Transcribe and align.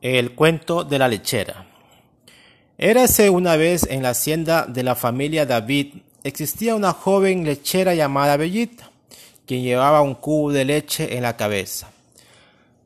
El 0.00 0.36
cuento 0.36 0.84
de 0.84 0.96
la 0.96 1.08
lechera. 1.08 1.66
Érase 2.78 3.30
una 3.30 3.56
vez 3.56 3.84
en 3.90 4.04
la 4.04 4.10
hacienda 4.10 4.64
de 4.64 4.84
la 4.84 4.94
familia 4.94 5.44
David 5.44 5.94
existía 6.22 6.76
una 6.76 6.92
joven 6.92 7.42
lechera 7.42 7.96
llamada 7.96 8.36
Bellita, 8.36 8.92
quien 9.44 9.64
llevaba 9.64 10.00
un 10.00 10.14
cubo 10.14 10.52
de 10.52 10.64
leche 10.64 11.16
en 11.16 11.24
la 11.24 11.36
cabeza. 11.36 11.90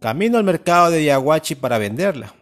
Camino 0.01 0.38
al 0.38 0.45
mercado 0.45 0.90
de 0.90 1.04
Yaguachi 1.04 1.55
para 1.55 1.77
venderla. 1.77 2.33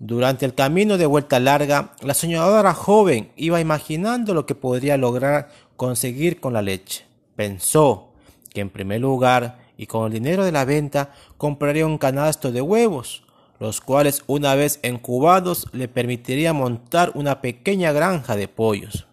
Durante 0.00 0.44
el 0.44 0.56
camino 0.56 0.98
de 0.98 1.06
vuelta 1.06 1.38
larga, 1.38 1.92
la 2.02 2.14
soñadora 2.14 2.74
joven 2.74 3.30
iba 3.36 3.60
imaginando 3.60 4.34
lo 4.34 4.44
que 4.44 4.56
podría 4.56 4.96
lograr 4.96 5.50
conseguir 5.76 6.40
con 6.40 6.52
la 6.52 6.62
leche. 6.62 7.04
Pensó 7.36 8.08
que 8.52 8.60
en 8.60 8.70
primer 8.70 9.02
lugar 9.02 9.58
y 9.76 9.86
con 9.86 10.06
el 10.06 10.12
dinero 10.12 10.44
de 10.44 10.50
la 10.50 10.64
venta 10.64 11.12
compraría 11.36 11.86
un 11.86 11.96
canasto 11.96 12.50
de 12.50 12.60
huevos, 12.60 13.22
los 13.60 13.80
cuales 13.80 14.24
una 14.26 14.54
vez 14.54 14.80
incubados 14.82 15.68
le 15.72 15.86
permitiría 15.86 16.52
montar 16.52 17.12
una 17.14 17.42
pequeña 17.42 17.92
granja 17.92 18.34
de 18.34 18.48
pollos. 18.48 19.06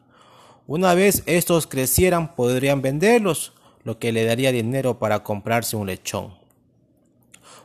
Una 0.66 0.96
vez 0.96 1.22
estos 1.26 1.68
crecieran 1.68 2.34
podrían 2.36 2.82
venderlos, 2.82 3.54
lo 3.84 4.00
que 4.00 4.12
le 4.12 4.26
daría 4.26 4.52
dinero 4.52 5.00
para 5.00 5.24
comprarse 5.24 5.76
un 5.76 5.88
lechón. 5.88 6.34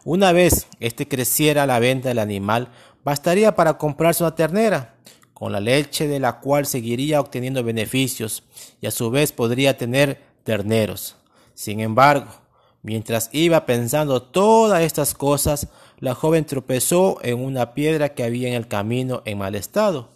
Una 0.04 0.32
vez 0.32 0.66
este 0.80 1.06
creciera 1.06 1.66
la 1.66 1.78
venta 1.78 2.08
del 2.08 2.18
animal, 2.18 2.68
bastaría 3.04 3.54
para 3.54 3.78
comprarse 3.78 4.24
una 4.24 4.34
ternera, 4.34 4.96
con 5.34 5.52
la 5.52 5.60
leche 5.60 6.08
de 6.08 6.18
la 6.20 6.40
cual 6.40 6.66
seguiría 6.66 7.20
obteniendo 7.20 7.62
beneficios 7.62 8.42
y 8.80 8.86
a 8.86 8.90
su 8.90 9.10
vez 9.10 9.32
podría 9.32 9.76
tener 9.76 10.20
terneros. 10.42 11.16
Sin 11.54 11.80
embargo, 11.80 12.41
mientras 12.82 13.30
iba 13.32 13.64
pensando 13.66 14.22
todas 14.22 14.82
estas 14.82 15.14
cosas, 15.14 15.68
la 15.98 16.14
joven 16.14 16.44
tropezó 16.44 17.18
en 17.22 17.42
una 17.42 17.74
piedra 17.74 18.10
que 18.10 18.24
había 18.24 18.48
en 18.48 18.54
el 18.54 18.68
camino 18.68 19.22
en 19.24 19.38
mal 19.38 19.54
estado, 19.54 20.10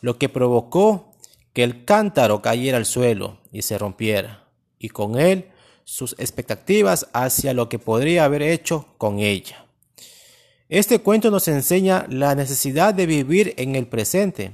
lo 0.00 0.18
que 0.18 0.28
provocó 0.28 1.12
que 1.52 1.64
el 1.64 1.84
cántaro 1.84 2.40
cayera 2.40 2.78
al 2.78 2.86
suelo 2.86 3.38
y 3.52 3.62
se 3.62 3.76
rompiera, 3.76 4.44
y 4.78 4.88
con 4.88 5.18
él 5.18 5.50
sus 5.84 6.14
expectativas 6.18 7.08
hacia 7.12 7.54
lo 7.54 7.68
que 7.68 7.78
podría 7.78 8.24
haber 8.24 8.42
hecho 8.42 8.86
con 8.98 9.18
ella. 9.18 9.66
Este 10.68 11.00
cuento 11.00 11.30
nos 11.30 11.48
enseña 11.48 12.06
la 12.08 12.34
necesidad 12.34 12.94
de 12.94 13.04
vivir 13.04 13.54
en 13.58 13.76
el 13.76 13.86
presente 13.86 14.52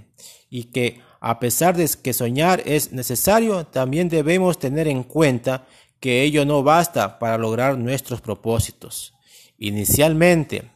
y 0.50 0.64
que 0.64 1.00
a 1.20 1.38
pesar 1.38 1.76
de 1.76 1.88
que 2.02 2.12
soñar 2.12 2.62
es 2.64 2.92
necesario, 2.92 3.66
también 3.66 4.08
debemos 4.08 4.58
tener 4.58 4.88
en 4.88 5.02
cuenta 5.02 5.66
que 6.00 6.22
ello 6.22 6.44
no 6.44 6.62
basta 6.62 7.18
para 7.18 7.38
lograr 7.38 7.78
nuestros 7.78 8.20
propósitos. 8.20 9.14
Inicialmente, 9.58 10.70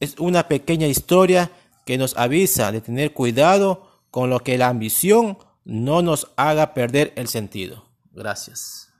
es 0.00 0.18
una 0.18 0.48
pequeña 0.48 0.86
historia 0.86 1.50
que 1.84 1.98
nos 1.98 2.16
avisa 2.16 2.72
de 2.72 2.80
tener 2.80 3.12
cuidado 3.12 3.88
con 4.10 4.30
lo 4.30 4.40
que 4.40 4.58
la 4.58 4.68
ambición 4.68 5.38
no 5.64 6.02
nos 6.02 6.28
haga 6.36 6.74
perder 6.74 7.12
el 7.16 7.28
sentido. 7.28 7.84
Gracias. 8.12 8.93